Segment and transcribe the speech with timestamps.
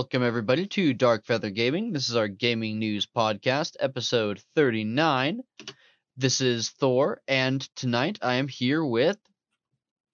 [0.00, 1.92] All right, and welcome everybody to Dark Feather Gaming.
[1.92, 5.42] This is our gaming news podcast, episode 39.
[6.16, 9.18] This is Thor, and tonight I am here with.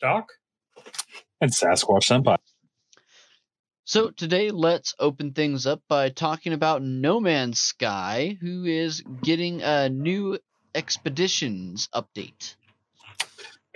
[0.01, 0.33] Doc?
[1.41, 2.39] And Sasquatch Senpai.
[3.85, 9.63] So, today let's open things up by talking about No Man's Sky, who is getting
[9.63, 10.41] a new
[10.75, 12.57] expeditions update.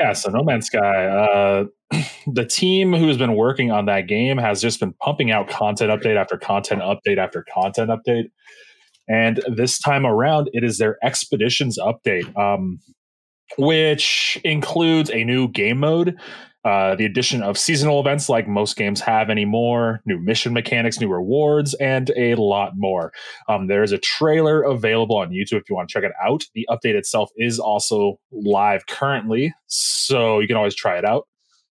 [0.00, 1.64] Yeah, so No Man's Sky, uh,
[2.26, 6.16] the team who's been working on that game has just been pumping out content update
[6.16, 8.30] after content update after content update.
[9.08, 12.80] And this time around, it is their expeditions update, um,
[13.58, 16.18] which includes a new game mode,
[16.64, 21.08] uh, the addition of seasonal events like most games have anymore, new mission mechanics, new
[21.08, 23.12] rewards, and a lot more.
[23.48, 26.44] Um, there is a trailer available on YouTube if you want to check it out.
[26.54, 31.26] The update itself is also live currently, so you can always try it out.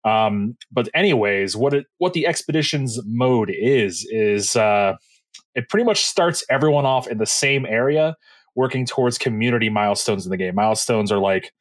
[0.05, 4.95] Um, but anyways, what it what the expeditions mode is is uh,
[5.55, 8.17] it pretty much starts everyone off in the same area,
[8.55, 10.55] working towards community milestones in the game.
[10.55, 11.53] Milestones are like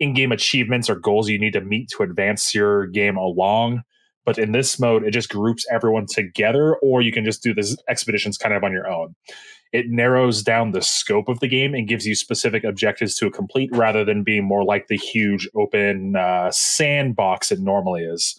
[0.00, 3.82] in-game achievements or goals you need to meet to advance your game along.
[4.24, 7.76] But in this mode, it just groups everyone together, or you can just do this
[7.88, 9.14] expeditions kind of on your own.
[9.72, 13.70] It narrows down the scope of the game and gives you specific objectives to complete
[13.72, 18.38] rather than being more like the huge open uh, sandbox it normally is.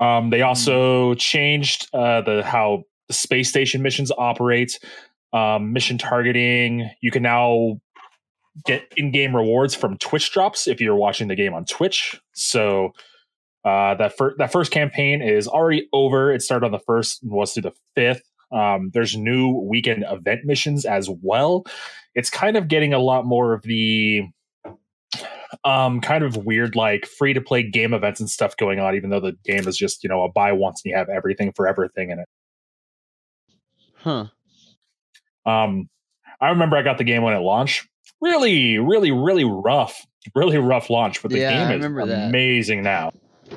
[0.00, 1.18] Um, they also mm.
[1.18, 4.78] changed uh, the how the space station missions operate,
[5.32, 6.90] um, mission targeting.
[7.00, 7.80] You can now
[8.64, 12.20] get in-game rewards from Twitch drops if you're watching the game on Twitch.
[12.32, 12.92] So
[13.64, 16.32] uh, that first that first campaign is already over.
[16.32, 18.22] It started on the first and was through the fifth.
[18.50, 21.64] Um, there's new weekend event missions as well.
[22.14, 24.22] It's kind of getting a lot more of the
[25.64, 29.10] um, kind of weird, like free to play game events and stuff going on, even
[29.10, 31.66] though the game is just you know a buy once and you have everything for
[31.66, 32.28] everything in it.
[33.96, 34.26] Huh.
[35.44, 35.88] Um,
[36.40, 37.86] I remember I got the game when it launched
[38.20, 43.14] really, really, really rough, really rough launch, but the yeah, game is amazing that.
[43.50, 43.56] now.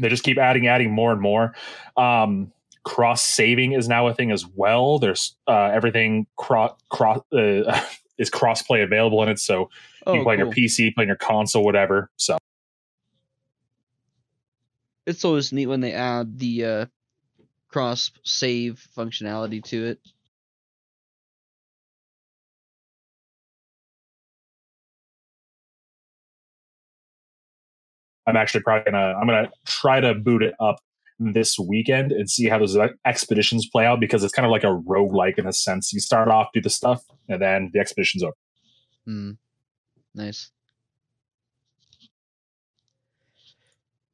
[0.00, 1.54] They just keep adding, adding more and more.
[1.96, 2.52] Um,
[2.84, 4.98] cross saving is now a thing as well.
[4.98, 7.80] There's uh, everything cross cross uh,
[8.18, 9.70] is cross play available in it, so
[10.06, 10.48] oh, you can play cool.
[10.48, 12.10] on your PC, play your console, whatever.
[12.16, 12.38] So
[15.06, 16.86] it's always neat when they add the uh,
[17.68, 20.00] cross save functionality to it.
[28.26, 30.76] I'm actually probably gonna I'm gonna try to boot it up
[31.18, 34.72] this weekend and see how those expeditions play out because it's kind of like a
[34.72, 35.92] rogue like in a sense.
[35.92, 38.34] You start off, do the stuff, and then the expedition's over.
[39.04, 39.30] Hmm.
[40.14, 40.50] Nice.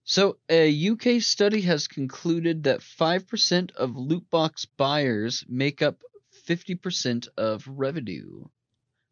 [0.05, 6.03] So, a UK study has concluded that 5% of loot box buyers make up
[6.49, 8.47] 50% of revenue,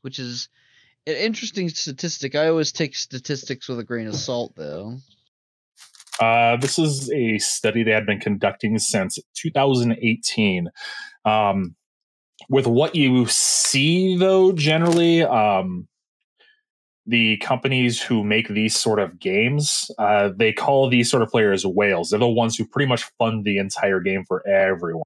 [0.01, 0.49] which is
[1.09, 2.35] an interesting statistic.
[2.35, 4.99] I always take statistics with a grain of salt, though.
[6.21, 10.69] Uh, this is a study they had been conducting since 2018.
[11.25, 11.75] Um,
[12.51, 15.89] with what you see, though, generally, um,
[17.07, 21.65] the companies who make these sort of games, uh, they call these sort of players
[21.65, 22.11] whales.
[22.11, 25.05] They're the ones who pretty much fund the entire game for everyone.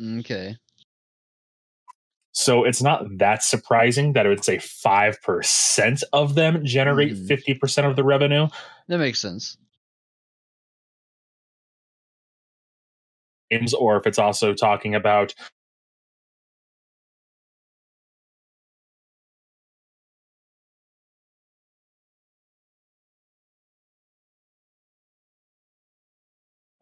[0.00, 0.56] Okay.
[2.34, 7.28] So it's not that surprising that it would say 5% of them generate mm.
[7.28, 8.48] 50% of the revenue.
[8.88, 9.56] That makes sense.
[13.78, 15.32] Or if it's also talking about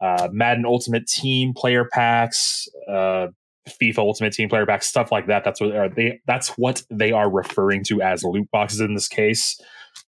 [0.01, 3.27] uh, Madden Ultimate Team player packs, uh,
[3.67, 5.43] FIFA Ultimate Team player back stuff like that.
[5.43, 6.19] That's what are they.
[6.27, 9.59] That's what they are referring to as loot boxes in this case,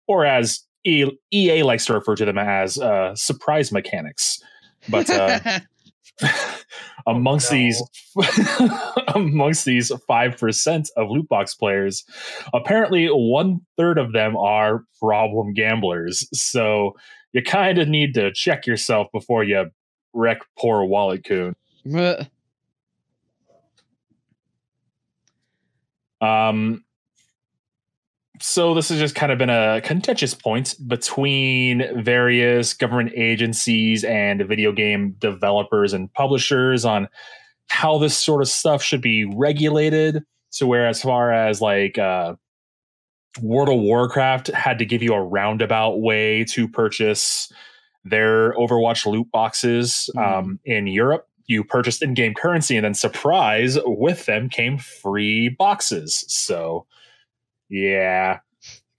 [0.08, 4.42] or as EA likes to refer to them as uh, surprise mechanics.
[4.90, 5.40] But uh,
[7.08, 7.84] amongst oh, these
[9.16, 12.04] amongst these five percent of loot box players,
[12.54, 16.28] apparently one third of them are problem gamblers.
[16.34, 16.96] So
[17.34, 19.66] you kind of need to check yourself before you
[20.14, 21.56] wreck poor Wallet Coon.
[26.26, 26.84] Um,
[28.42, 34.46] so this has just kind of been a contentious point between various government agencies and
[34.48, 37.08] video game developers and publishers on
[37.70, 40.24] how this sort of stuff should be regulated.
[40.50, 42.36] So where as far as like uh,
[43.42, 47.52] World of Warcraft had to give you a roundabout way to purchase
[48.04, 51.28] their Overwatch loot boxes um, in Europe.
[51.48, 56.26] You purchased in-game currency, and then surprise, with them came free boxes.
[56.28, 56.86] So,
[57.70, 58.40] yeah,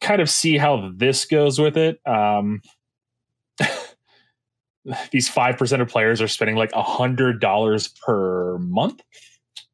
[0.01, 2.01] kind of see how this goes with it.
[2.07, 2.61] Um,
[5.11, 9.01] these five percent of players are spending like a hundred dollars per month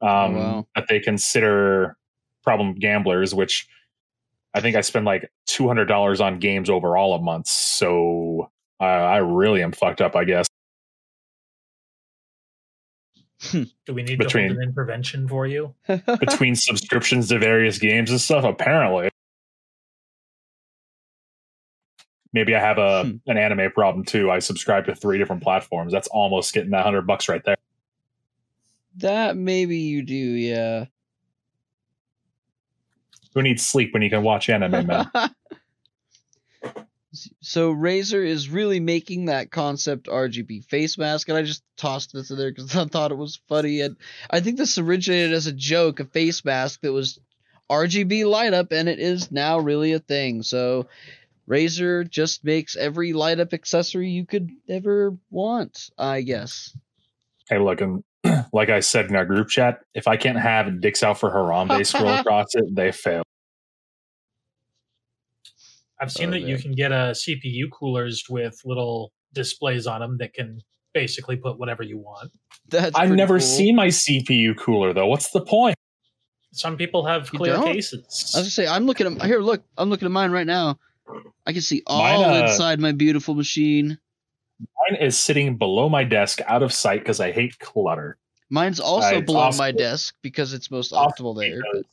[0.01, 0.67] um, Oh, wow.
[0.75, 1.97] that they consider
[2.43, 3.69] problem gamblers, which
[4.55, 7.49] I think I spend like two hundred dollars on games overall a month.
[7.49, 10.47] So uh, I really am fucked up, I guess.
[13.51, 15.75] Do we need Between- to hold an intervention for you?
[16.21, 19.09] Between subscriptions to various games and stuff, apparently.
[22.33, 23.17] Maybe I have a Hmm.
[23.27, 24.31] an anime problem too.
[24.31, 25.93] I subscribe to three different platforms.
[25.93, 27.57] That's almost getting that hundred bucks right there.
[28.97, 30.85] that maybe you do, yeah.
[33.35, 35.11] Who needs sleep when you can watch anime, man?
[37.41, 42.31] so Razer is really making that concept RGB face mask, and I just tossed this
[42.31, 43.81] in there because I thought it was funny.
[43.81, 43.97] And
[44.31, 47.19] I think this originated as a joke, a face mask that was
[47.71, 50.43] RGB light up, and it is now really a thing.
[50.43, 50.87] So
[51.49, 56.77] Razer just makes every light up accessory you could ever want, I guess.
[57.49, 60.81] Hey, look, um, and like I said in our group chat, if I can't have
[60.81, 63.23] dicks out for Harambe scroll across it, they fail.
[66.01, 70.01] I've seen Oh, that you can get uh, a CPU coolers with little displays on
[70.01, 70.61] them that can
[70.93, 72.33] basically put whatever you want.
[72.69, 73.47] That's I've never cool.
[73.47, 75.07] seen my CPU cooler though.
[75.07, 75.77] What's the point?
[76.53, 78.33] Some people have clear cases.
[78.35, 79.41] I was gonna say I'm looking at here.
[79.41, 80.79] Look, I'm looking at mine right now.
[81.47, 83.99] I can see all Mine, uh, inside my beautiful machine.
[84.61, 88.19] Mine is sitting below my desk, out of sight, because I hate clutter.
[88.49, 91.61] Mine's also it's below my desk because it's most optimal there.
[91.73, 91.87] but-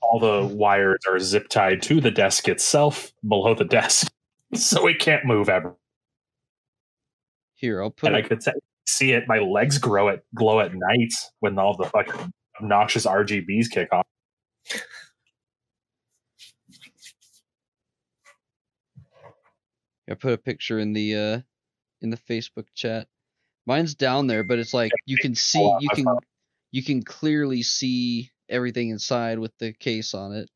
[0.00, 4.10] all the wires are zip tied to the desk itself, below the desk,
[4.54, 5.74] so it can't move ever.
[7.58, 8.52] Here, I'll put And I could se-
[8.86, 9.24] see it.
[9.26, 14.06] My legs grow at glow at night when all the fucking obnoxious RGBs kick off.
[20.08, 21.40] I put a picture in the uh
[22.00, 23.08] in the Facebook chat.
[23.66, 26.06] Mine's down there, but it's like you can see you can
[26.70, 30.48] you can clearly see everything inside with the case on it.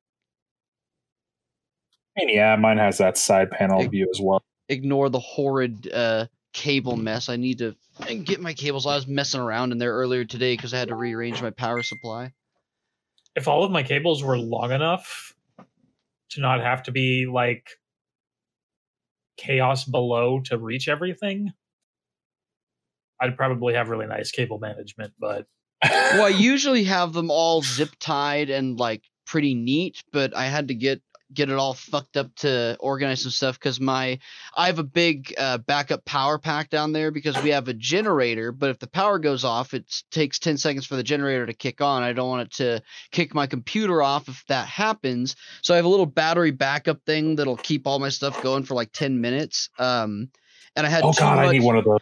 [2.17, 4.41] And yeah, mine has that side panel It- view as well.
[4.69, 7.29] Ignore the horrid uh cable mess.
[7.29, 7.75] I need to
[8.25, 8.87] get my cables.
[8.87, 11.83] I was messing around in there earlier today because I had to rearrange my power
[11.83, 12.33] supply.
[13.35, 15.35] if all of my cables were long enough
[16.31, 17.67] to not have to be like
[19.37, 21.53] chaos below to reach everything,
[23.21, 25.15] I'd probably have really nice cable management.
[25.19, 25.47] But
[25.83, 30.69] well, I usually have them all zip tied and like pretty neat, but I had
[30.69, 31.01] to get
[31.35, 34.19] get it all fucked up to organize some stuff because my
[34.57, 38.53] I have a big uh, backup power pack down there because we have a generator.
[38.53, 41.81] But if the power goes off, it takes ten seconds for the generator to kick
[41.81, 42.03] on.
[42.03, 45.37] I don't want it to kick my computer off if that happens.
[45.63, 48.75] So I have a little battery backup thing that'll keep all my stuff going for
[48.75, 49.71] like ten minutes.
[49.79, 50.31] Um,
[50.77, 52.01] and I had oh god, I need one of those.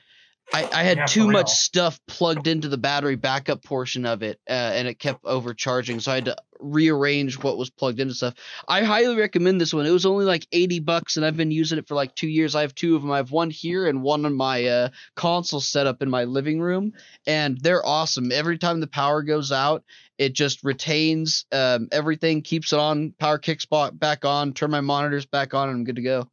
[0.52, 4.40] I, I had Yeah, too much stuff plugged into the battery backup portion of it,
[4.48, 6.00] uh, and it kept overcharging.
[6.00, 8.34] So I had to rearrange what was plugged into stuff.
[8.68, 9.86] I highly recommend this one.
[9.86, 12.54] It was only like eighty bucks, and I've been using it for like two years.
[12.54, 13.10] I have two of them.
[13.10, 16.92] I have one here and one on my uh, console setup in my living room,
[17.26, 18.32] and they're awesome.
[18.32, 19.84] Every time the power goes out,
[20.18, 23.14] it just retains um, everything, keeps it on.
[23.18, 24.52] Power kicks back on.
[24.52, 26.28] Turn my monitors back on, and I'm good to go.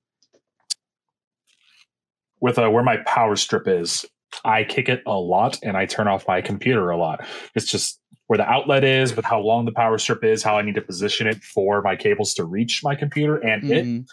[2.39, 4.05] With uh, where my power strip is,
[4.45, 7.25] I kick it a lot and I turn off my computer a lot.
[7.55, 10.61] It's just where the outlet is, with how long the power strip is, how I
[10.61, 13.85] need to position it for my cables to reach my computer, and it.
[13.85, 14.07] Mhm.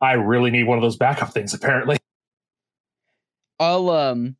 [0.00, 1.54] I really need one of those backup things.
[1.54, 1.96] Apparently,
[3.60, 4.36] I'll um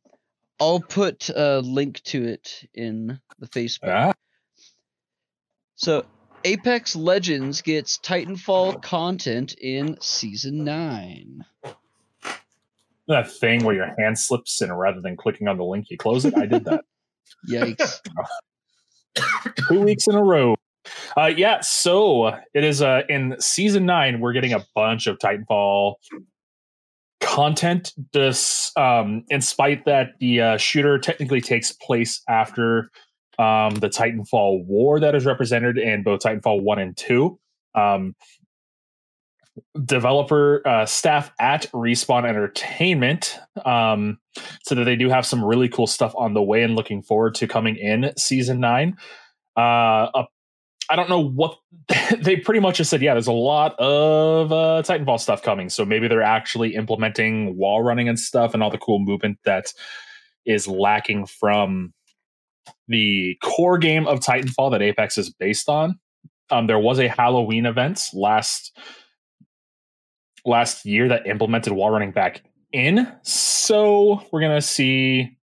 [0.59, 3.87] I'll put a link to it in the Facebook.
[3.87, 4.13] ah,
[5.75, 6.05] So
[6.43, 11.45] Apex Legends gets Titanfall content in season 9.
[13.07, 16.25] That thing where your hand slips and rather than clicking on the link, you close
[16.25, 16.35] it.
[16.37, 16.83] I did that
[17.49, 17.99] Yikes.
[19.69, 20.55] two weeks in a row.
[21.17, 24.19] Uh, yeah, so it is uh, in season nine.
[24.19, 25.95] We're getting a bunch of Titanfall
[27.21, 27.93] content.
[28.11, 32.89] This, um, in spite that the uh, shooter technically takes place after
[33.39, 37.39] um, the Titanfall war that is represented in both Titanfall one and two.
[37.75, 38.15] Um,
[39.85, 44.17] developer uh, staff at Respawn Entertainment um,
[44.63, 47.35] so that they do have some really cool stuff on the way and looking forward
[47.35, 48.97] to coming in season nine.
[49.55, 50.23] Uh,
[50.89, 51.57] I don't know what
[52.17, 53.01] they pretty much just said.
[53.01, 57.81] Yeah, there's a lot of uh, Titanfall stuff coming, so maybe they're actually implementing wall
[57.81, 59.73] running and stuff and all the cool movement that
[60.45, 61.93] is lacking from
[62.87, 65.99] the core game of Titanfall that Apex is based on.
[66.49, 68.77] Um, there was a Halloween event last
[70.45, 75.37] last year that implemented wall running back in, so we're gonna see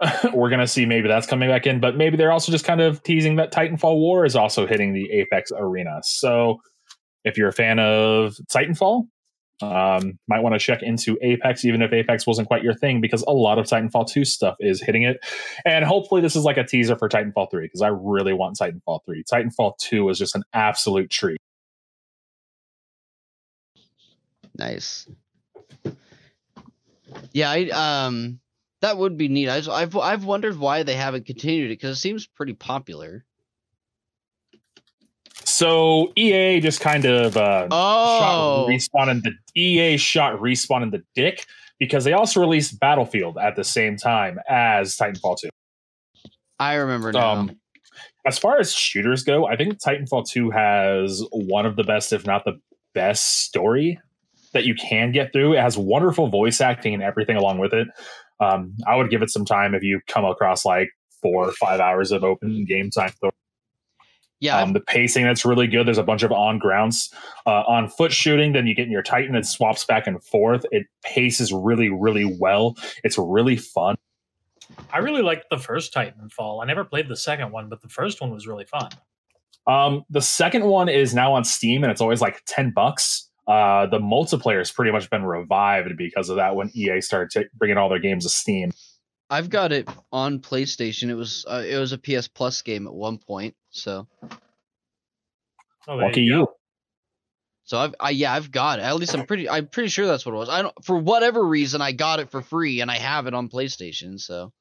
[0.32, 3.02] we're gonna see maybe that's coming back in, but maybe they're also just kind of
[3.02, 6.00] teasing that Titanfall War is also hitting the Apex arena.
[6.02, 6.60] So
[7.24, 9.06] if you're a fan of Titanfall,
[9.60, 13.22] um, might want to check into Apex, even if Apex wasn't quite your thing, because
[13.22, 15.18] a lot of Titanfall 2 stuff is hitting it.
[15.64, 19.00] And hopefully, this is like a teaser for Titanfall 3, because I really want Titanfall
[19.04, 19.24] 3.
[19.24, 21.38] Titanfall 2 is just an absolute treat.
[24.58, 25.06] Nice.
[27.32, 28.40] Yeah, I um
[28.80, 29.48] that would be neat.
[29.48, 33.24] I, I've I've wondered why they haven't continued it because it seems pretty popular.
[35.44, 40.90] So EA just kind of uh, Oh, shot respawn in the EA shot respawn in
[40.90, 41.46] the dick
[41.78, 45.48] because they also released Battlefield at the same time as Titanfall 2.
[46.58, 47.32] I remember now.
[47.32, 47.60] Um,
[48.26, 52.26] as far as shooters go, I think Titanfall 2 has one of the best, if
[52.26, 52.60] not the
[52.94, 54.00] best, story
[54.52, 55.54] that you can get through.
[55.54, 57.88] It has wonderful voice acting and everything along with it.
[58.40, 60.90] Um, I would give it some time if you come across like
[61.20, 63.12] four or five hours of open game time.
[64.40, 65.86] yeah, Um, the pacing that's really good.
[65.86, 67.12] There's a bunch of on grounds,
[67.46, 68.52] uh, on foot shooting.
[68.52, 69.34] Then you get in your Titan.
[69.34, 70.64] And it swaps back and forth.
[70.70, 72.76] It paces really, really well.
[73.02, 73.96] It's really fun.
[74.92, 76.62] I really liked the first Titanfall.
[76.62, 78.90] I never played the second one, but the first one was really fun.
[79.66, 83.27] Um, the second one is now on Steam, and it's always like ten bucks.
[83.48, 87.48] Uh, the multiplayer has pretty much been revived because of that when EA started ta-
[87.54, 88.70] bringing all their games to Steam.
[89.30, 91.08] I've got it on PlayStation.
[91.08, 93.54] It was uh, it was a PS Plus game at one point.
[93.70, 94.06] So
[95.86, 96.34] Oh, there Lucky go.
[96.40, 96.48] you.
[97.64, 98.82] so I've I, yeah I've got it.
[98.82, 100.50] At least I'm pretty I'm pretty sure that's what it was.
[100.50, 103.48] I don't for whatever reason I got it for free and I have it on
[103.48, 104.20] PlayStation.
[104.20, 104.52] So.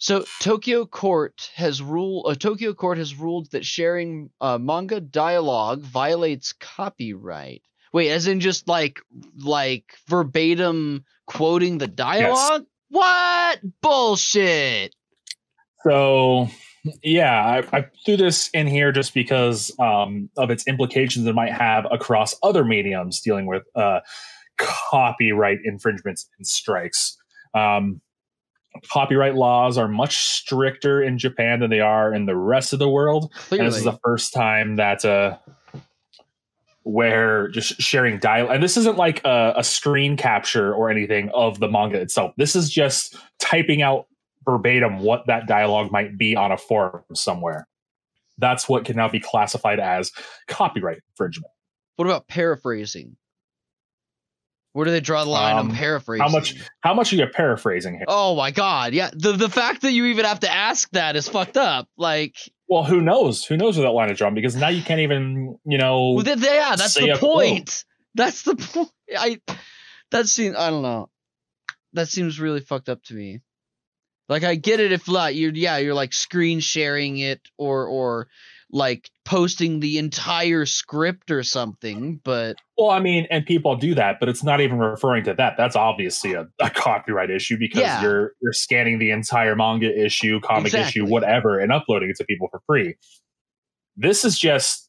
[0.00, 2.26] So Tokyo Court has ruled.
[2.26, 7.62] Uh, Tokyo Court has ruled that sharing uh, manga dialogue violates copyright.
[7.92, 9.00] Wait, as in just like
[9.38, 12.64] like verbatim quoting the dialogue?
[12.88, 14.94] What bullshit?
[15.86, 16.48] So,
[17.02, 21.52] yeah, I, I threw this in here just because um, of its implications it might
[21.52, 24.00] have across other mediums dealing with uh,
[24.56, 27.18] copyright infringements and strikes.
[27.54, 28.00] Um,
[28.88, 32.88] copyright laws are much stricter in Japan than they are in the rest of the
[32.88, 33.32] world.
[33.32, 35.38] Clearly, And this is the first time that uh,
[36.82, 41.60] where just sharing dialogue, and this isn't like a, a screen capture or anything of
[41.60, 42.32] the manga itself.
[42.36, 44.06] This is just typing out
[44.44, 47.66] verbatim what that dialogue might be on a forum somewhere.
[48.38, 50.12] That's what can now be classified as
[50.48, 51.52] copyright infringement.
[51.96, 53.16] What about paraphrasing?
[54.72, 56.22] Where do they draw the line Um, on paraphrasing?
[56.24, 58.04] how much- How much are you paraphrasing here?
[58.06, 58.94] Oh my god!
[58.94, 61.88] Yeah, the the fact that you even have to ask that is fucked up.
[61.96, 62.36] Like,
[62.68, 63.44] Well, who knows?
[63.44, 64.34] Who knows where that line is drawn?
[64.34, 67.84] Because now you can't even, you know, well, yeah, that's the point.
[68.14, 68.90] That's the point.
[69.16, 69.40] I
[70.12, 71.10] that seems I don't know.
[71.94, 73.40] That seems really fucked up to me.
[74.28, 78.28] Like I get it if like you're yeah you're like screen sharing it or or
[78.72, 84.18] like posting the entire script or something, but Well, I mean, and people do that,
[84.20, 85.54] but it's not even referring to that.
[85.56, 88.02] That's obviously a, a copyright issue because Yeah.
[88.02, 91.02] you're you're scanning the entire manga issue, comic Exactly.
[91.02, 92.94] issue, whatever, and uploading it to people for free.
[93.96, 94.88] This is just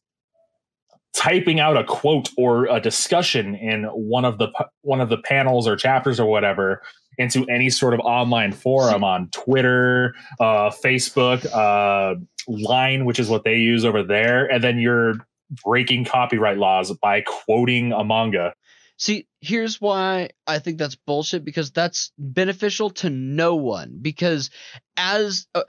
[1.16, 4.48] typing out a quote or a discussion in one of the
[4.82, 6.82] one of the panels or chapters or whatever
[7.18, 12.16] into any sort of online forum on Twitter, uh, Facebook, uh,
[12.48, 15.16] Line, which is what they use over there, and then you're
[15.64, 18.54] breaking copyright laws by quoting a manga.
[18.98, 23.98] See, here's why I think that's bullshit because that's beneficial to no one.
[24.00, 24.52] Because
[24.96, 25.64] as uh,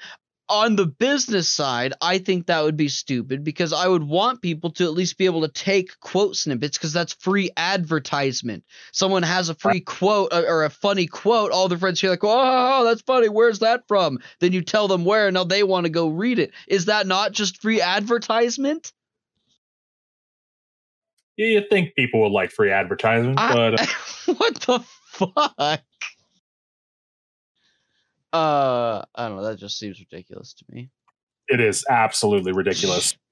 [0.52, 4.70] on the business side, I think that would be stupid because I would want people
[4.72, 8.62] to at least be able to take quote snippets because that's free advertisement.
[8.92, 12.20] Someone has a free quote uh, or a funny quote, all their friends hear like,
[12.22, 13.30] "Oh, that's funny.
[13.30, 16.38] Where's that from?" Then you tell them where, and now they want to go read
[16.38, 16.52] it.
[16.68, 18.92] Is that not just free advertisement?
[21.36, 23.86] You you think people would like free advertisement, I- but uh,
[24.34, 25.80] what the fuck?
[28.32, 29.44] Uh, I don't know.
[29.44, 30.90] That just seems ridiculous to me.
[31.48, 33.16] it is absolutely ridiculous.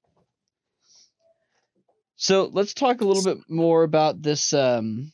[2.16, 5.10] So let's talk a little bit more about this um,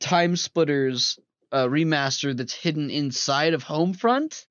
[0.00, 1.16] Time Splitters
[1.52, 4.46] uh, remaster that's hidden inside of Homefront.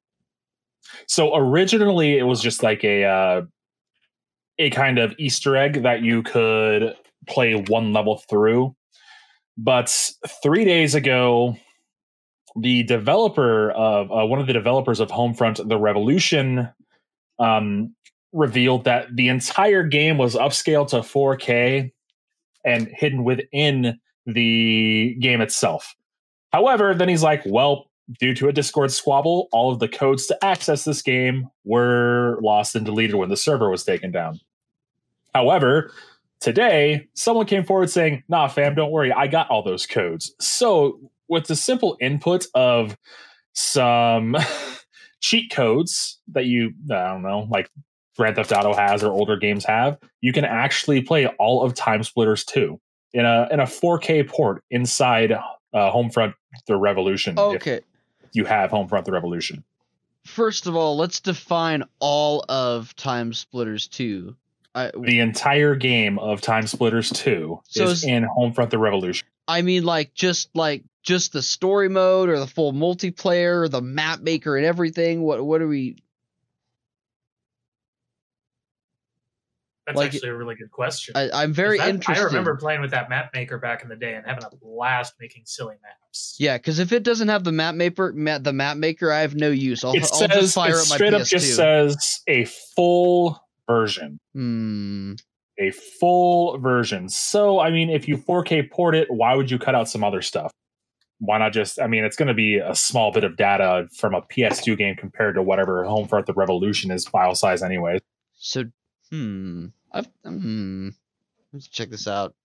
[1.07, 3.41] So originally, it was just like a uh,
[4.59, 6.95] a kind of Easter egg that you could
[7.27, 8.74] play one level through.
[9.57, 9.93] But
[10.41, 11.57] three days ago,
[12.61, 16.69] the developer of uh, one of the developers of Homefront: The Revolution
[17.39, 17.95] um,
[18.33, 21.91] revealed that the entire game was upscaled to 4K
[22.65, 25.95] and hidden within the game itself.
[26.51, 27.89] However, then he's like, well,
[28.19, 32.75] due to a Discord squabble, all of the codes to access this game were lost
[32.75, 34.39] and deleted when the server was taken down.
[35.35, 35.91] However,
[36.39, 40.33] today, someone came forward saying, nah, fam, don't worry, I got all those codes.
[40.39, 40.99] So,
[41.29, 42.98] with the simple input of
[43.53, 44.36] some
[45.21, 47.69] cheat codes that you, I don't know, like
[48.17, 52.03] Grand Theft Auto has or older games have, you can actually play all of Time
[52.03, 52.79] Splitters 2
[53.13, 55.41] in a in a 4K port inside uh,
[55.74, 56.33] Homefront:
[56.67, 57.39] The Revolution.
[57.39, 57.81] Okay.
[58.33, 59.63] you have Homefront: The Revolution.
[60.25, 64.36] First of all, let's define all of Time Splitters 2.
[64.75, 69.27] I, The entire game of Time Splitters 2 So is- in Homefront: The Revolution.
[69.48, 73.81] I mean, like just like just the story mode or the full multiplayer, or the
[73.81, 75.21] map maker and everything.
[75.21, 75.97] What what are we?
[79.85, 81.15] That's Like- actually a really good question.
[81.17, 82.21] I, I'm very 'Cause that- interested.
[82.21, 85.15] I remember playing with that map maker back in the day and having a blast
[85.19, 86.35] making silly maps.
[86.39, 89.33] Yeah, because if it doesn't have the map maker, ma- the map maker, I have
[89.33, 89.83] no use.
[89.83, 91.21] I'll, It I'll says just fire it up my straight PS2.
[91.21, 94.19] up just says a full version.
[94.33, 95.13] Hmm.
[95.57, 97.09] A full version.
[97.09, 100.21] So, I mean, if you 4K port it, why would you cut out some other
[100.21, 100.51] stuff?
[101.19, 101.81] Why not just?
[101.81, 104.95] I mean, it's going to be a small bit of data from a PS2 game
[104.95, 107.99] compared to whatever Homefront: The Revolution is file size, anyway.
[108.35, 108.63] So,
[109.09, 109.67] hmm.
[109.91, 110.89] I've hmm.
[111.51, 112.35] Let's check this out.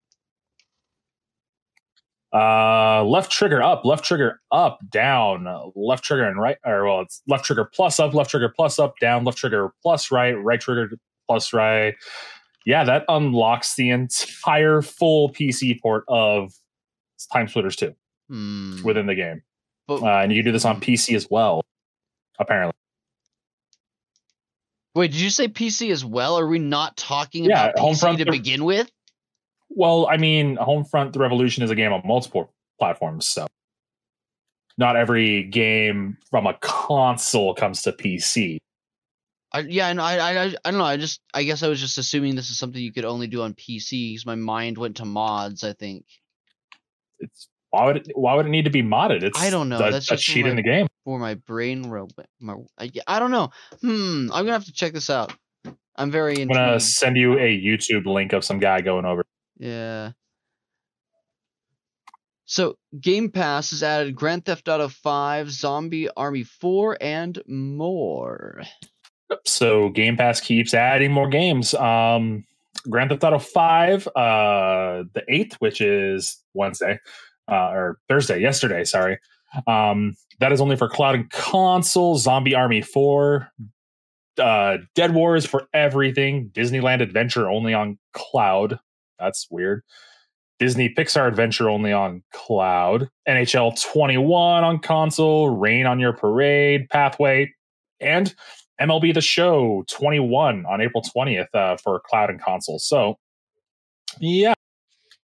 [2.33, 7.23] Uh, left trigger up, left trigger up, down, left trigger and right, or well, it's
[7.29, 10.91] left trigger plus up, left trigger plus up, down, left trigger plus right, right trigger
[11.29, 11.95] plus right.
[12.67, 16.53] Yeah, that unlocks the entire full PC port of
[17.33, 17.95] Time Splitters 2
[18.29, 18.83] Hmm.
[18.83, 19.43] within the game.
[19.87, 21.63] But- Uh, and you can do this on PC as well,
[22.39, 22.73] apparently.
[24.95, 26.39] Wait, did you say PC as well?
[26.39, 28.91] Are we not talking Yeah, about PC Homefront to the- begin with?
[29.69, 33.47] Well, I mean, Homefront: The Revolution is a game on multiple platforms, so
[34.79, 38.59] not every game from a console comes to PC.
[39.53, 40.85] I, yeah, and I, I, I, I don't know.
[40.85, 43.43] I just, I guess I was just assuming this is something you could only do
[43.43, 45.63] on PC because my mind went to mods.
[45.65, 46.05] I think
[47.21, 49.25] It's why would it, why would it need to be modded?
[49.25, 50.87] It's I don't know, A, that's a cheat in the game.
[51.05, 52.27] for my brain robot.
[52.39, 53.51] My, I, I don't know.
[53.81, 54.31] Hmm.
[54.33, 55.35] I'm gonna have to check this out.
[55.97, 56.61] I'm very interested.
[56.61, 56.71] I'm intrigued.
[56.71, 59.25] gonna send you a YouTube link of some guy going over.
[59.59, 60.13] Yeah.
[62.45, 68.63] So Game Pass has added Grand Theft Auto 5, Zombie Army 4, and more.
[69.45, 71.75] So Game Pass keeps adding more games.
[71.75, 72.45] Um,
[72.89, 77.01] Grand Theft Auto Five, uh, the eighth, which is Wednesday
[77.51, 78.85] uh, or Thursday, yesterday.
[78.85, 79.19] Sorry.
[79.67, 82.17] Um, that is only for cloud and console.
[82.17, 83.51] Zombie Army Four,
[84.39, 86.51] uh, Dead Wars for everything.
[86.51, 88.79] Disneyland Adventure only on cloud.
[89.19, 89.83] That's weird.
[90.59, 93.09] Disney Pixar Adventure only on cloud.
[93.29, 95.51] NHL 21 on console.
[95.51, 97.53] Rain on Your Parade, Pathway,
[98.01, 98.35] and
[98.81, 102.79] MLB The Show 21 on April 20th uh, for cloud and console.
[102.79, 103.19] So,
[104.21, 104.55] yeah,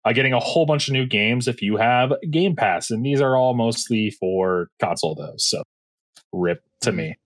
[0.05, 3.21] uh, getting a whole bunch of new games if you have Game Pass, and these
[3.21, 5.35] are all mostly for console though.
[5.37, 5.63] So,
[6.33, 7.17] rip to me.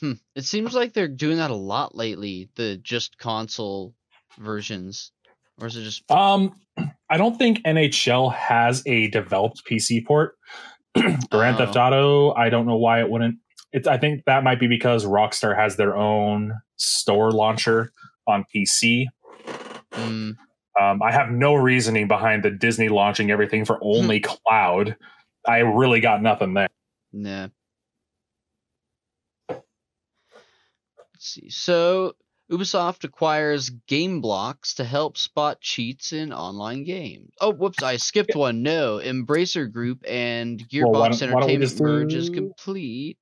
[0.00, 0.12] Hmm.
[0.36, 2.48] It seems like they're doing that a lot lately.
[2.54, 3.94] The just console
[4.38, 5.10] versions,
[5.60, 6.08] or is it just?
[6.10, 6.54] Um,
[7.10, 10.36] I don't think NHL has a developed PC port.
[11.30, 11.80] Grand Theft Oh.
[11.80, 13.38] Auto, I don't know why it wouldn't.
[13.72, 17.92] It's I think that might be because Rockstar has their own store launcher
[18.26, 19.06] on PC.
[19.92, 20.30] Hmm.
[20.80, 24.96] Um, I have no reasoning behind the Disney launching everything for only cloud.
[25.46, 26.68] I really got nothing there.
[27.12, 27.48] Nah.
[29.48, 29.60] Let's
[31.18, 31.50] see.
[31.50, 32.12] So
[32.50, 37.32] Ubisoft acquires Game Blocks to help spot cheats in online games.
[37.40, 37.82] Oh, whoops!
[37.82, 38.62] I skipped one.
[38.62, 43.18] No, Embracer Group and Gearbox don't- why Entertainment just merge is complete.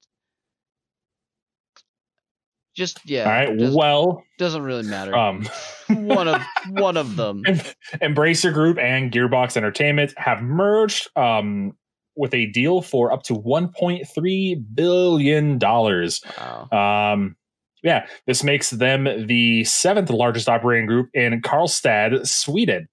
[2.77, 3.25] Just yeah.
[3.25, 3.59] All right.
[3.59, 5.17] does- Well, doesn't really matter.
[5.17, 5.49] um,
[5.89, 7.43] one of one of them.
[8.03, 11.73] Embracer Group and Gearbox Entertainment have merged um,
[12.17, 16.21] with a deal for up to 1.3 billion dollars.
[16.39, 17.13] Wow.
[17.15, 17.37] Um,
[17.83, 22.89] yeah, this makes them the seventh largest operating group in Karlstad, Sweden.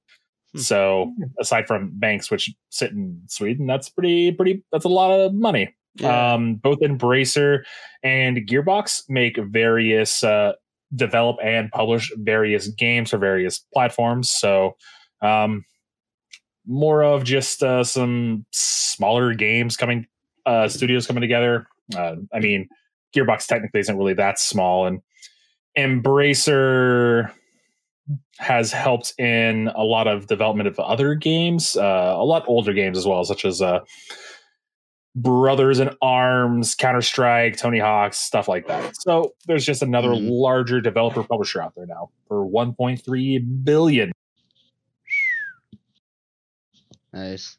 [0.54, 0.60] Hmm.
[0.60, 4.64] So, aside from banks which sit in Sweden, that's pretty pretty.
[4.72, 5.74] That's a lot of money.
[5.96, 6.34] Yeah.
[6.34, 7.64] Um, both Embracer
[8.02, 10.54] and Gearbox make various uh,
[10.96, 14.32] develop and publish various games for various platforms.
[14.32, 14.76] So,
[15.22, 15.66] um,
[16.66, 20.08] more of just uh, some smaller games coming,
[20.46, 21.68] uh, studios coming together.
[21.96, 22.70] Uh, I mean,
[23.16, 25.02] Gearbox technically isn't really that small, and
[25.78, 27.32] Embracer
[28.40, 32.98] has helped in a lot of development of other games, uh, a lot older games
[32.98, 33.80] as well, such as uh,
[35.16, 38.96] Brothers in Arms, Counter Strike, Tony Hawk's, stuff like that.
[38.98, 40.28] So there's just another Mhm.
[40.30, 44.12] larger developer publisher out there now for 1.3 billion.
[47.14, 47.58] Nice.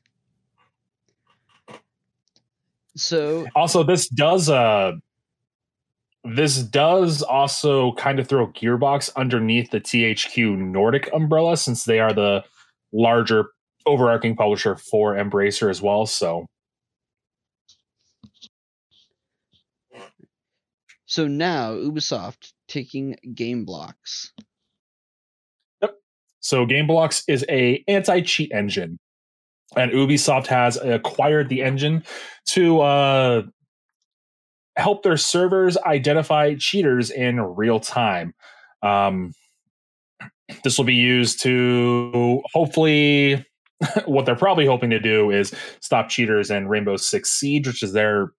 [2.96, 4.92] So Also, this does uh
[6.24, 12.14] this does also kind of throw Gearbox underneath the THQ Nordic umbrella since they are
[12.14, 12.42] the
[12.92, 13.50] larger
[13.86, 16.06] overarching publisher for Embracer as well.
[16.06, 16.46] So
[21.14, 24.32] so now Ubisoft taking game blocks.
[25.80, 25.94] Yep.
[26.40, 28.98] So GameBlocks is a anti-cheat engine,
[29.76, 32.02] and Ubisoft has acquired the engine
[32.46, 33.42] to uh,
[34.74, 38.34] help their servers identify cheaters in real time.
[38.82, 39.34] Um,
[40.64, 43.46] this will be used to hopefully,
[44.06, 47.92] what they're probably hoping to do is stop cheaters in Rainbow Six Siege, which is
[47.92, 48.32] their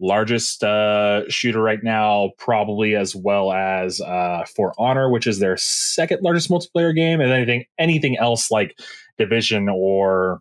[0.00, 5.56] largest uh, shooter right now, probably as well as uh, For Honor, which is their
[5.56, 8.78] second largest multiplayer game, and anything anything else like
[9.18, 10.40] Division or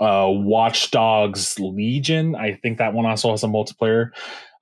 [0.00, 2.34] uh, Watch Dogs Legion.
[2.34, 4.10] I think that one also has a multiplayer.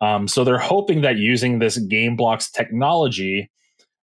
[0.01, 3.51] Um, so they're hoping that using this Game Blocks technology,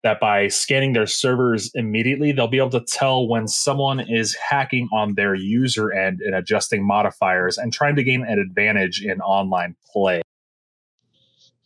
[0.03, 4.89] that by scanning their servers immediately, they'll be able to tell when someone is hacking
[4.93, 9.75] on their user end and adjusting modifiers and trying to gain an advantage in online
[9.93, 10.23] play.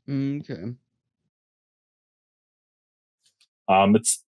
[0.09, 0.75] Okay.
[3.69, 4.25] Um, it's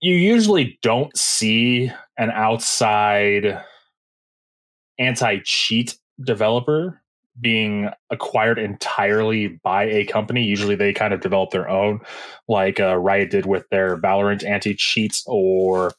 [0.00, 3.62] you usually don't see an outside
[4.98, 7.00] anti-cheat developer
[7.40, 10.44] being acquired entirely by a company.
[10.44, 12.00] Usually, they kind of develop their own,
[12.48, 15.92] like uh, Riot did with their Valorant anti-cheats, or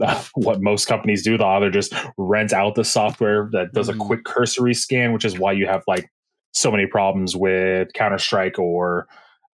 [0.00, 1.36] uh, what most companies do.
[1.36, 3.94] They'll either just rent out the software that does Mhm.
[3.94, 6.08] a quick cursory scan, which is why you have like
[6.52, 9.06] so many problems with Counter Strike or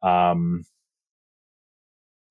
[0.02, 0.64] um,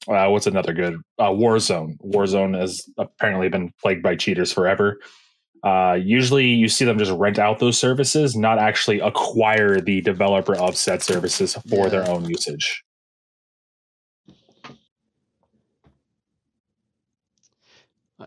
[0.07, 1.97] uh, what's another good uh, Warzone?
[2.03, 4.99] Warzone has apparently been plagued by cheaters forever.
[5.63, 10.55] Uh, usually, you see them just rent out those services, not actually acquire the developer
[10.55, 11.89] of said services for Yeah.
[11.89, 12.83] their own usage.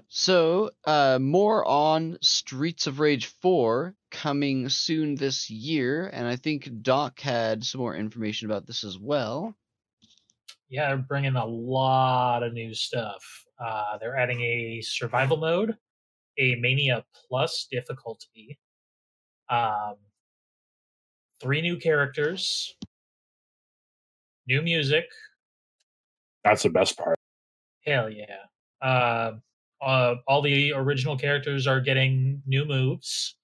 [0.09, 6.83] So, uh, more on Streets of Rage 4 coming soon this year, and I think
[6.83, 9.55] Doc had some more information about this as well.
[10.68, 13.44] Yeah, they're bringing a lot of new stuff.
[13.59, 15.77] Uh, they're adding a survival mode,
[16.38, 18.59] a Mania Plus difficulty,
[19.49, 19.94] um,
[21.40, 22.75] three new characters,
[24.46, 25.07] new music.
[26.44, 27.18] That's the best part.
[27.85, 28.44] Hell yeah!
[28.81, 29.33] Uh,
[29.81, 33.37] uh, all the original characters are getting new moves.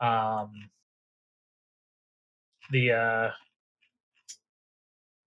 [0.00, 0.70] Um,
[2.70, 3.30] the uh,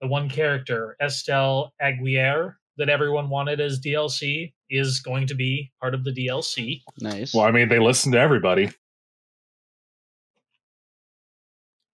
[0.02, 5.94] the one character Estelle Aguirre that everyone wanted as DLC is going to be part
[5.94, 6.82] of the DLC.
[7.00, 7.34] Nice.
[7.34, 8.70] Well, I mean, they listen to everybody.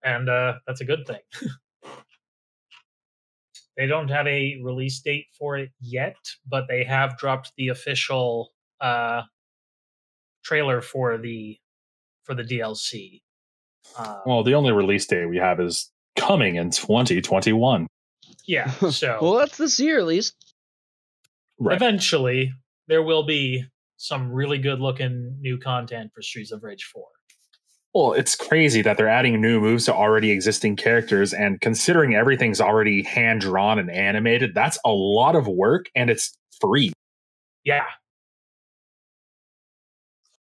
[0.05, 1.21] and uh, that's a good thing.
[3.77, 6.17] they don't have a release date for it yet,
[6.49, 9.23] but they have dropped the official uh,
[10.45, 11.59] trailer for the
[12.25, 13.21] for the DLC.
[13.99, 17.87] Uh, Well, the only release date we have is coming in 2021.
[18.47, 20.35] yeah, so well, that's this year at least.
[21.61, 21.75] Right.
[21.75, 22.53] eventually
[22.89, 23.65] there will be
[23.99, 27.05] some really good looking new content for Streets of Rage 4.
[27.95, 32.61] Well, it's crazy that they're adding new moves to already existing characters, and considering everything's
[32.61, 36.93] already hand drawn and animated, that's a lot of work, and it's free.
[37.65, 37.85] Yeah,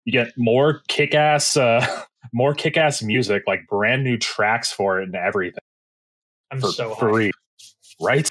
[0.04, 1.86] You get more kick ass, uh,
[2.32, 5.60] more kick ass music, like brand new tracks for it and everything
[6.50, 6.98] I'm for so hyped.
[6.98, 7.30] free,
[8.00, 8.28] right?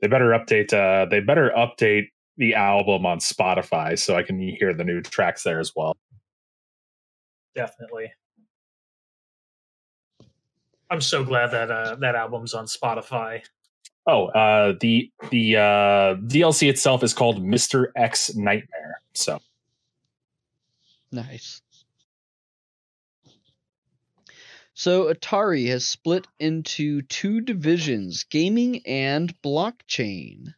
[0.00, 0.72] They better update.
[0.72, 5.42] Uh, they better update the album on Spotify so I can hear the new tracks
[5.42, 5.96] there as well.
[7.54, 8.12] definitely.
[10.88, 13.42] I'm so glad that uh, that album's on Spotify.
[14.06, 19.00] Oh, uh, the the uh, DLC itself is called Mister X Nightmare.
[19.14, 19.40] So
[21.12, 21.62] Nice.
[24.74, 30.52] So Atari has split into two divisions, gaming and blockchain.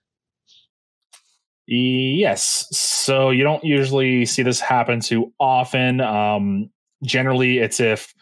[1.71, 2.67] Yes.
[2.71, 6.01] So you don't usually see this happen too often.
[6.01, 6.71] Um,
[7.03, 8.15] generally, it's if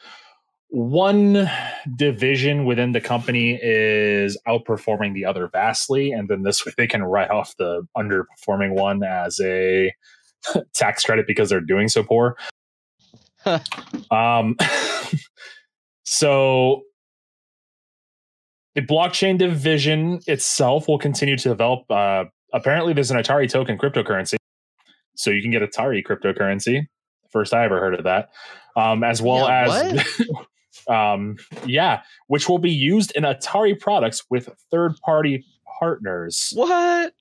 [0.71, 1.49] one
[1.95, 7.05] division within the company is outperforming the other vastly, and then this way they can
[7.05, 9.95] write off the underperforming one as a
[10.75, 12.37] tax credit because they're doing so poor.
[14.11, 14.57] um,
[16.05, 16.83] so
[18.75, 21.89] the blockchain division itself will continue to develop.
[21.89, 22.25] Uh,
[22.57, 24.37] apparently, there's an Atari token cryptocurrency,
[25.15, 26.87] so you can get Atari cryptocurrency.
[27.31, 28.31] First I ever heard of that.
[28.77, 30.17] Um, as well Yeah, as
[30.89, 35.45] um, yeah, which will be used in Atari products with third party
[35.79, 36.53] partners.
[36.55, 37.13] What?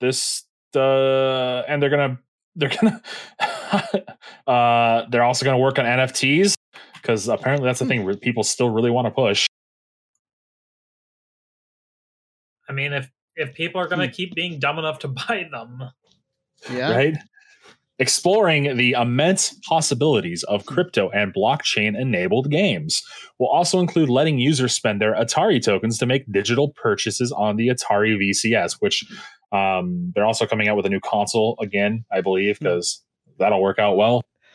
[0.00, 2.18] This uh, and they're gonna
[2.54, 3.02] they're gonna
[4.46, 6.54] uh, they're also gonna work on NFTs
[6.94, 9.45] because apparently that's the thing people still really want to push.
[12.68, 14.12] I mean, if if people are going to hmm.
[14.12, 15.82] keep being dumb enough to buy them,
[16.72, 16.94] Yeah.
[16.94, 17.16] right?
[17.98, 20.74] Exploring the immense possibilities of hmm.
[20.74, 23.02] crypto and blockchain enabled games
[23.38, 27.68] will also include letting users spend their Atari tokens to make digital purchases on the
[27.68, 29.04] Atari VCS, which
[29.52, 32.64] um, they're also coming out with a new console again, I believe, hmm.
[32.64, 33.02] because
[33.38, 34.22] that'll work out well.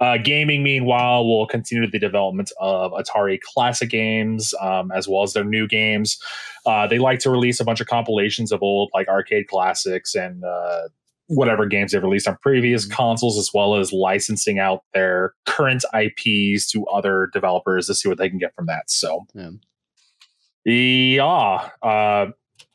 [0.00, 5.32] Uh, gaming, meanwhile, will continue the development of Atari classic games um, as well as
[5.32, 6.18] their new games.
[6.66, 10.42] Uh, they like to release a bunch of compilations of old like arcade classics and
[10.44, 10.82] uh,
[11.28, 16.70] whatever games they've released on previous consoles, as well as licensing out their current IPs
[16.70, 18.90] to other developers to see what they can get from that.
[18.90, 19.50] So, Yeah.
[20.64, 21.68] yeah.
[21.82, 22.26] Uh,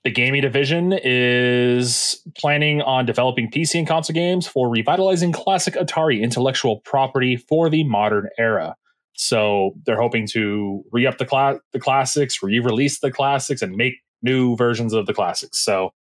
[0.04, 6.22] the gaming division is planning on developing PC and console games for revitalizing classic Atari
[6.22, 8.76] intellectual property for the modern era.
[9.14, 14.56] So they're hoping to re-up the cla- the classics, re-release the classics, and make new
[14.56, 15.58] versions of the classics.
[15.58, 15.92] So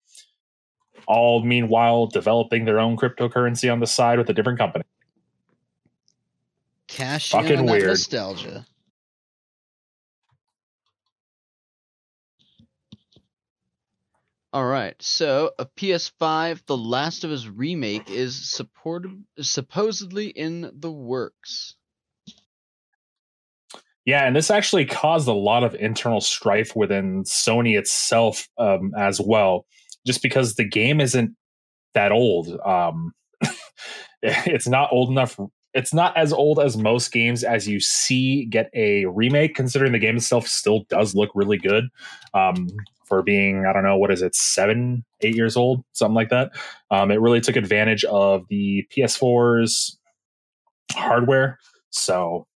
[1.08, 4.84] all meanwhile developing their own cryptocurrency on the side with a different company.
[6.86, 7.86] Cash in Fucking weird.
[7.86, 8.64] nostalgia.
[14.50, 20.90] All right, so a PS5 The Last of Us remake is supported supposedly in the
[20.90, 21.76] works.
[24.06, 29.20] Yeah, and this actually caused a lot of internal strife within Sony itself um, as
[29.20, 29.66] well,
[30.06, 31.36] just because the game isn't
[31.92, 32.48] that old.
[32.64, 33.12] Um,
[34.22, 35.38] it's not old enough.
[35.78, 40.00] It's not as old as most games as you see get a remake, considering the
[40.00, 41.84] game itself still does look really good
[42.34, 42.66] um,
[43.04, 46.50] for being, I don't know, what is it, seven, eight years old, something like that.
[46.90, 49.96] Um, it really took advantage of the PS4's
[50.94, 51.60] hardware.
[51.90, 52.48] So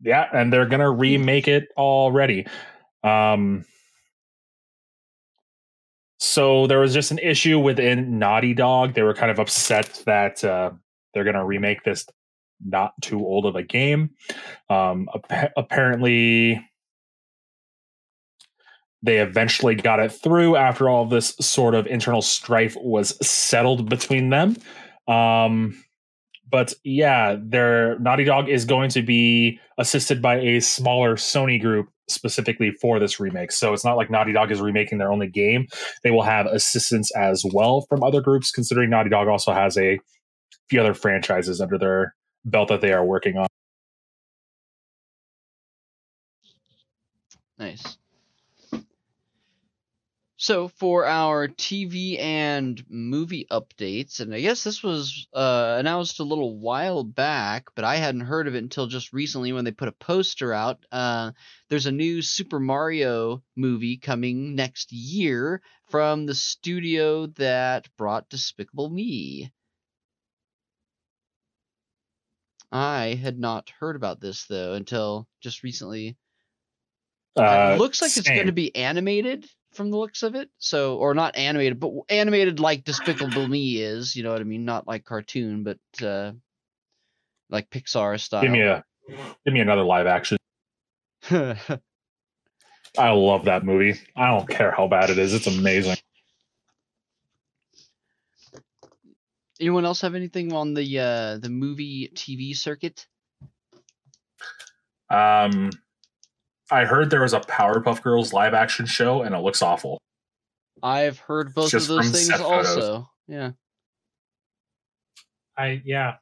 [0.00, 2.44] yeah, and they're gonna remake it already.
[3.04, 3.64] Um,
[6.18, 8.94] so there was just an issue within Naughty Dog.
[8.94, 10.72] They were kind of upset that uh,
[11.14, 12.04] they're gonna remake this
[12.64, 14.10] not too old of a game.
[14.70, 16.64] Um, appa- apparently,
[19.02, 24.30] they eventually got it through after all this sort of internal strife was settled between
[24.30, 24.56] them.
[25.08, 25.82] Um,
[26.48, 31.88] but yeah, their Naughty Dog is going to be assisted by a smaller Sony group
[32.08, 33.50] specifically for this remake.
[33.52, 35.66] So it's not like Naughty Dog is remaking their only game.
[36.04, 39.98] They will have assistance as well from other groups, considering Naughty Dog also has a
[40.68, 43.46] few other franchises under their belt that they are working on.
[47.58, 47.98] Nice.
[50.42, 56.24] So for our TV and movie updates, and I guess this was uh, announced a
[56.24, 59.86] little while back, but I hadn't heard of it until just recently when they put
[59.86, 60.84] a poster out.
[60.90, 61.30] Uh,
[61.68, 68.90] there's a new Super Mario movie coming next year from the studio that brought Despicable
[68.90, 69.52] Me.
[72.72, 76.16] I had not heard about this though until just recently.
[77.36, 80.50] Uh, it looks like it's going to be animated from the looks of it.
[80.58, 84.16] So, or not animated, but animated like Despicable Me is.
[84.16, 84.64] You know what I mean?
[84.64, 86.32] Not like cartoon, but uh,
[87.50, 88.42] like Pixar style.
[88.42, 88.84] Give me a
[89.44, 90.38] give me another live action.
[92.98, 93.98] I love that movie.
[94.16, 95.32] I don't care how bad it is.
[95.32, 95.96] It's amazing.
[99.62, 103.06] Anyone else have anything on the uh, the movie TV circuit?
[105.08, 105.70] Um,
[106.68, 109.98] I heard there was a Powerpuff Girls live action show, and it looks awful.
[110.82, 112.76] I've heard both of those from things set photos.
[112.76, 113.10] also.
[113.28, 113.52] Yeah.
[115.56, 116.14] I yeah,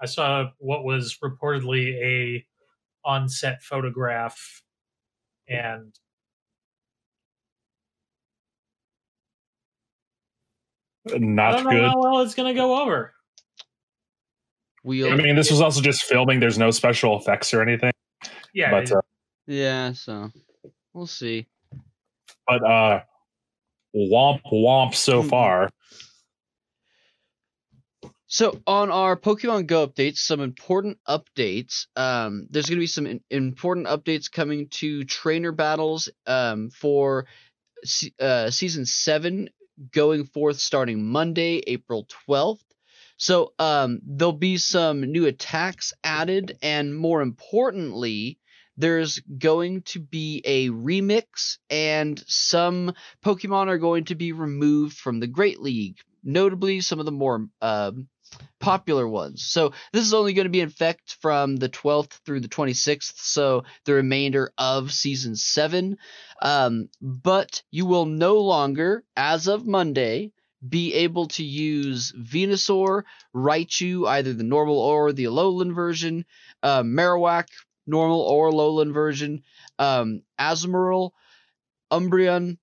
[0.00, 2.46] I saw what was reportedly a
[3.04, 4.62] on-set photograph,
[5.48, 5.92] and
[11.14, 11.82] I Not don't know good.
[11.82, 13.14] how well it's gonna go over.
[14.84, 16.40] We'll I mean, this was also just filming.
[16.40, 17.90] There's no special effects or anything.
[18.54, 19.00] Yeah, But uh,
[19.46, 20.30] yeah, so
[20.94, 21.46] we'll see.
[22.46, 23.02] but uh,
[23.94, 25.28] womp womp so Mhm.
[25.28, 25.68] far.
[28.30, 31.86] So on our Pokemon Go updates, some important updates.
[31.96, 37.26] Um, there's going to be some in- important updates coming to trainer battles um, for
[37.84, 39.48] se- uh, season seven,
[39.92, 42.60] going forth starting Monday, April 12th.
[43.16, 48.38] So um, there'll be some new attacks added, and more importantly,
[48.76, 55.18] there's going to be a remix, and some Pokemon are going to be removed from
[55.18, 55.98] the Great League.
[56.22, 58.08] Notably, some of the more um,
[58.60, 59.44] popular ones.
[59.44, 63.14] So this is only going to be in effect from the 12th through the 26th,
[63.16, 65.96] so the remainder of season 7.
[66.42, 70.32] Um, but you will no longer, as of Monday,
[70.66, 76.24] be able to use Venusaur, Raichu, either the normal or the Alolan version,
[76.62, 77.46] uh, Marowak,
[77.86, 79.42] normal or Alolan version,
[79.78, 81.12] um, Azumarill,
[81.92, 82.58] Umbreon,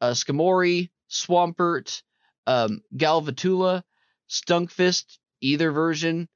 [0.00, 2.02] uh, Skarmory, Swampert,
[2.46, 3.84] um, Galvantula,
[4.32, 6.28] Stunkfist, either version,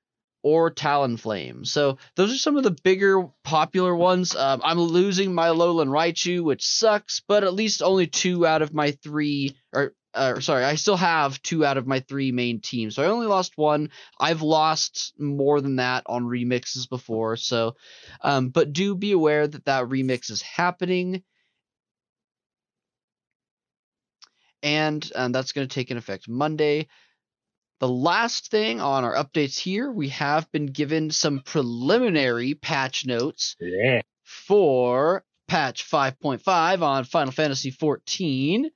[0.43, 1.67] or Talonflame.
[1.67, 4.37] So those are some of the bigger popular ones.
[4.37, 8.73] Um, I'm losing my Alolan Raichu, which sucks, but at least only two out of
[8.73, 12.95] my three, or uh, sorry, I still have two out of my three main teams.
[12.95, 13.91] So I only lost one.
[14.21, 17.37] I've lost more than that on remixes before.
[17.37, 17.75] So,
[18.23, 21.23] um, but do be aware that that remix is happening.
[24.63, 26.87] And um, that's going to take an effect Monday.
[27.79, 33.55] The last thing on our updates here, we have been given some preliminary patch notes
[33.61, 34.01] Yeah.
[34.25, 38.71] for patch 5.5 on Final Fantasy 14.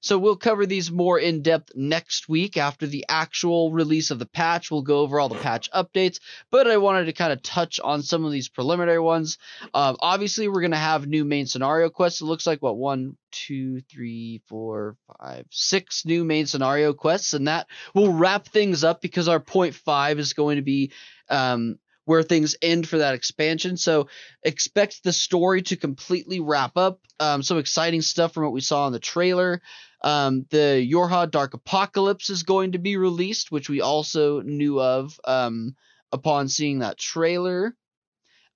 [0.00, 4.26] So we'll cover these more in depth next week after the actual release of the
[4.26, 4.70] patch.
[4.70, 8.02] We'll go over all the patch updates, but I wanted to kind of touch on
[8.02, 9.38] some of these preliminary ones.
[9.74, 12.20] Um, obviously, we're going to have new main scenario quests.
[12.20, 17.48] It looks like what one, two, three, four, five, six new main scenario quests, and
[17.48, 20.92] that will wrap things up because our point five is going to be
[21.28, 23.76] um, where things end for that expansion.
[23.76, 24.08] So
[24.42, 27.00] expect the story to completely wrap up.
[27.20, 29.60] Um, some exciting stuff from what we saw in the trailer.
[30.02, 35.18] Um, the Yorha Dark Apocalypse is going to be released, which we also knew of
[35.24, 35.74] um,
[36.12, 37.74] upon seeing that trailer.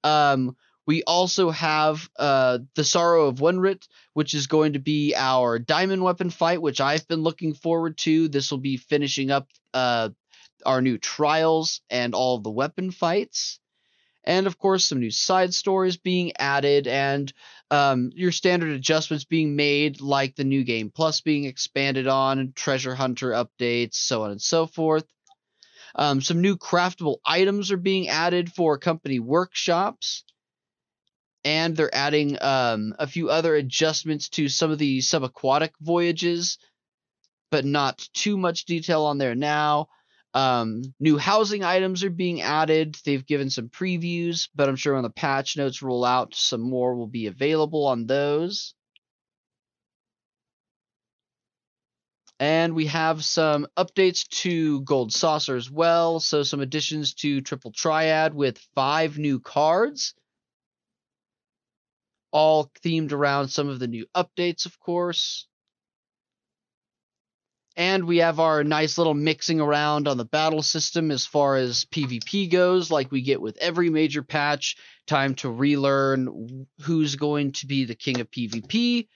[0.05, 5.59] Um, we also have uh, the Sorrow of Werlyt, which is going to be our
[5.59, 8.28] diamond weapon fight, which I've been looking forward to.
[8.28, 10.11] This will be finishing up uh,
[10.66, 13.61] our new trials and all the weapon fights.
[14.25, 17.33] And of course, some new side stories being added, and
[17.71, 22.95] um, your standard adjustments being made, like the new game plus being expanded on, treasure
[22.95, 25.05] hunter updates, so on and so forth.
[25.95, 30.25] Um, some new craftable items are being added for company workshops,
[31.45, 36.59] and they're adding um, a few other adjustments to some of the subaquatic voyages,
[37.51, 39.89] but not too much detail on there now.
[40.35, 42.97] Um, new housing items are being added.
[43.05, 46.95] They've given some previews, but I'm sure when the patch notes roll out, some more
[46.97, 48.75] will be available on those.
[52.40, 56.18] And we have some updates to Gold Saucer as well.
[56.18, 60.14] So, some additions to Triple Triad with five new cards,
[62.33, 65.47] all themed around some of the new updates, of course.
[67.77, 71.87] And we have our nice little mixing around on the battle system as far as
[71.87, 74.77] PvP goes, like we get with every major patch.
[75.07, 79.09] Time to relearn who's going to be the king of PvP.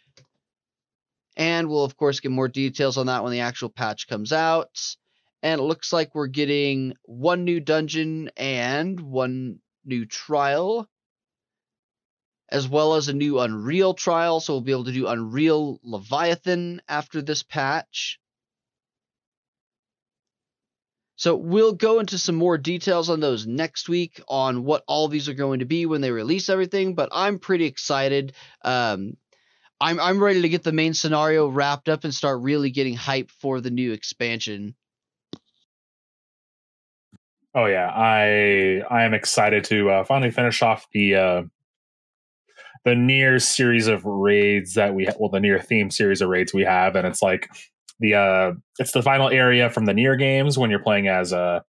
[1.36, 4.96] And we'll, of course, get more details on that when the actual patch comes out.
[5.42, 10.88] And it looks like we're getting one new dungeon and one new trial,
[12.48, 14.40] as well as a new Unreal trial.
[14.40, 18.18] So we'll be able to do Unreal Leviathan after this patch.
[21.16, 25.28] So we'll go into some more details on those next week on what all these
[25.28, 26.94] are going to be when they release everything.
[26.94, 28.34] But I'm pretty excited.
[28.62, 29.16] Um,
[29.80, 33.30] I'm I'm ready to get the main scenario wrapped up and start really getting hype
[33.30, 34.74] for the new expansion.
[37.54, 41.42] Oh yeah, I I am excited to uh, finally finish off the uh,
[42.84, 46.52] the NieR series of raids that we ha- well the NieR theme series of raids
[46.52, 47.48] we have, and it's like
[48.00, 51.64] the uh, it's the final area from the NieR games when you're playing as a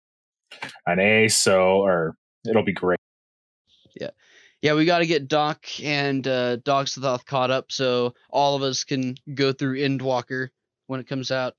[0.87, 1.37] an ace.
[1.37, 2.16] So, or
[2.49, 2.99] it'll be great.
[3.99, 4.11] Yeah,
[4.62, 8.62] Yeah, we got to get Doc and uh, Dog Sothoth caught up so all of
[8.62, 10.49] us can go through Endwalker
[10.87, 11.55] when it comes out.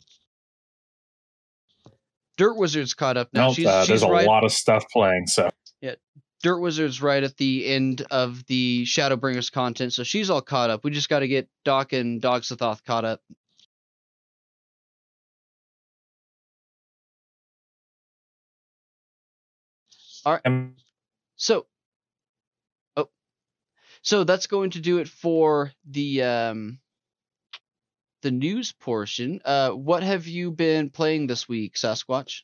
[2.37, 3.47] Dirt Wizard's caught up now.
[3.47, 4.27] Nope, she's, uh, she's there's a right.
[4.27, 5.25] lot of stuff playing.
[5.25, 5.49] So,
[5.81, 5.95] yeah,
[6.43, 10.83] Dirt Wizard's right at the end of the Shadowbringers content, so she's all caught up.
[10.83, 13.21] We just got to get Doc and Dog Sothoth caught up.
[20.45, 20.75] And
[21.35, 21.65] So,
[22.95, 23.09] oh,
[24.01, 26.79] so that's going to do it for the um,
[28.21, 29.39] the news portion.
[29.45, 32.41] Uh, what have you been playing this week, Sasquatch?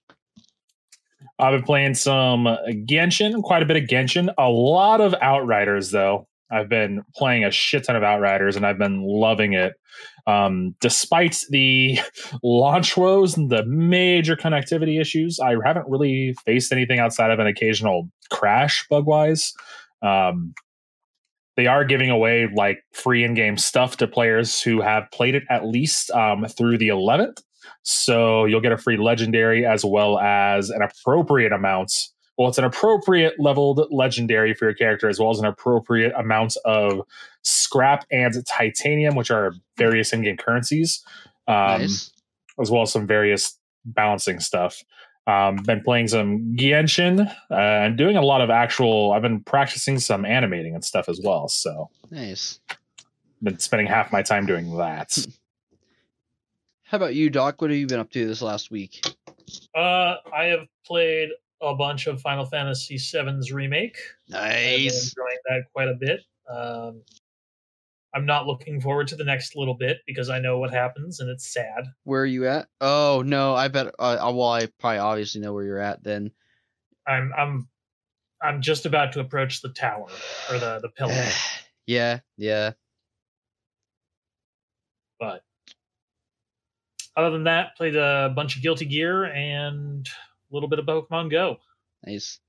[1.40, 2.46] I've been playing some
[2.86, 6.28] Genshin, quite a bit of Genshin, a lot of Outriders though.
[6.54, 9.74] I've been playing a shit ton of Outriders and I've been loving it.
[10.26, 12.00] Um, despite the
[12.44, 17.48] launch woes and the major connectivity issues, I haven't really faced anything outside of an
[17.48, 19.54] occasional crash bug wise.
[20.02, 20.54] Um,
[21.56, 25.66] they are giving away like free in-game stuff to players who have played it at
[25.66, 27.40] least um, through the 11th
[27.84, 31.92] so you'll get a free legendary as well as an appropriate amount.
[32.38, 36.58] Well, it's an appropriate leveled legendary for your character, as well as an appropriate amount
[36.66, 37.02] of
[37.44, 41.04] scrap and titanium, which are various in-game currencies,
[41.48, 42.12] um, nice.
[42.60, 44.84] as well as some various balancing stuff.
[45.26, 49.14] Um, been playing some Genshin uh, and doing a lot of actual.
[49.14, 51.48] I've been practicing some animating and stuff as well.
[51.48, 52.60] So, Nice.
[53.42, 55.18] been spending half my time doing that.
[56.84, 57.62] How about you, Doc?
[57.62, 59.06] What have you been up to this last week?
[59.76, 61.30] Uh, I have played
[61.64, 63.98] a bunch of Final Fantasy VII's remake.
[64.30, 64.44] Nice.
[64.46, 66.22] I've been enjoying that quite a bit.
[66.50, 67.02] Um,
[68.16, 71.30] I'm not looking forward to the next little bit because I know what happens and
[71.30, 71.86] it's sad.
[72.04, 72.68] Where are you at?
[72.80, 73.88] Oh no, I bet.
[73.98, 76.04] Uh, uh, well, I probably obviously know where you're at.
[76.04, 76.32] Then.
[77.08, 77.68] I'm I'm
[78.42, 80.08] I'm just about to approach the tower
[80.52, 81.26] or the the pillar,
[81.88, 82.74] yeah, yeah.
[85.24, 85.42] but
[87.16, 90.12] other than that, played a bunch of Guilty Gear and a
[90.54, 91.58] little bit of Pokemon Go.
[92.06, 92.40] Nice.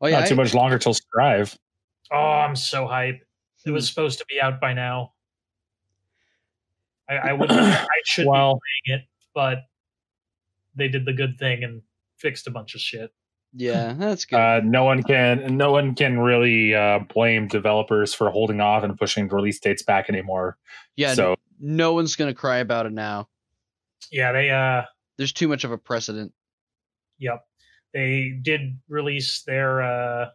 [0.00, 0.20] Oh yeah.
[0.20, 1.56] Not too I- much longer till Strive.
[2.12, 3.20] Oh, I'm so hype.
[3.64, 5.12] It was supposed to be out by now.
[7.08, 9.00] I, I would I should be playing it,
[9.34, 9.58] but
[10.76, 11.82] they did the good thing and
[12.18, 13.12] fixed a bunch of shit.
[13.54, 14.36] yeah, that's good.
[14.36, 18.96] uh, no one can no one can really uh, blame developers for holding off and
[18.98, 20.56] pushing release dates back anymore.
[20.96, 21.14] yeah.
[21.14, 23.28] so no one's gonna cry about it now.
[24.12, 24.82] Yeah, they uh
[25.16, 26.32] There's too much of a precedent.
[27.18, 27.44] Yep.
[27.92, 30.30] They did release their uh,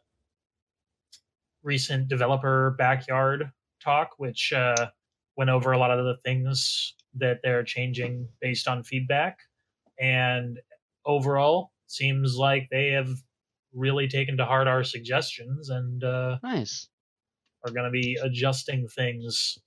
[1.63, 3.51] recent developer backyard
[3.84, 4.89] talk, which uh,
[5.38, 9.38] went over a lot of the things that they're changing based on feedback.
[9.99, 10.59] And
[11.05, 13.09] overall, seems like they have
[13.73, 16.89] really taken to heart our suggestions and uh, Nice.
[17.65, 19.57] are going to be adjusting things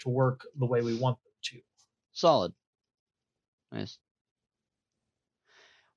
[0.00, 1.60] to work the way we want them to.
[2.12, 2.52] Solid.
[3.72, 3.98] Nice.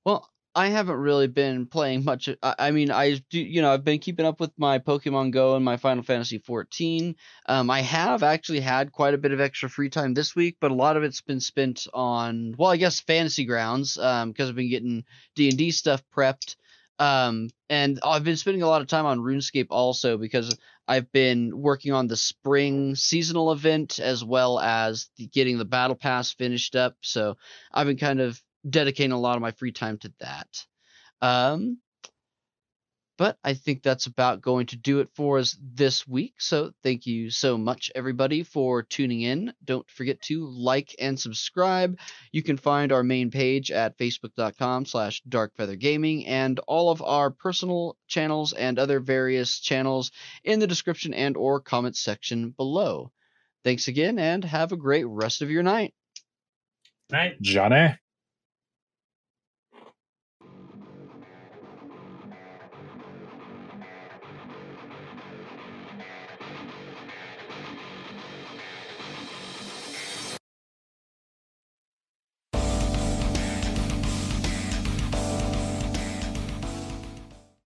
[0.04, 2.28] Well, I haven't really been playing much.
[2.42, 3.40] I, I mean, I do.
[3.40, 7.16] You know, I've been keeping up with my Pokemon Go and my Final Fantasy 14.
[7.46, 10.70] Um, I have actually had quite a bit of extra free time this week, but
[10.70, 14.54] a lot of it's been spent on, well, I guess Fantasy Grounds, um, because I've
[14.54, 16.56] been getting D and D stuff prepped.
[17.00, 21.60] Um, and I've been spending a lot of time on RuneScape also because I've been
[21.60, 26.76] working on the spring seasonal event as well as the, getting the battle pass finished
[26.76, 26.94] up.
[27.00, 27.36] So
[27.72, 30.48] I've been kind of dedicating a lot of my free time to that.
[31.20, 31.78] Um,
[33.16, 36.34] but I think that's about going to do it for us this week.
[36.38, 39.54] So thank you so much, everybody, for tuning in.
[39.64, 41.98] Don't forget to like and subscribe.
[42.32, 47.96] You can find our main page at facebook.com slash darkfeathergaming and all of our personal
[48.08, 50.10] channels and other various channels
[50.42, 53.12] in the description and or comments section below.
[53.62, 55.94] Thanks again and have a great rest of your night.
[57.10, 57.40] Night.
[57.40, 57.96] Johnny.